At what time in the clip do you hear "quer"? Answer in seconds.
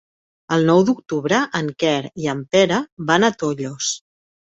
1.83-1.97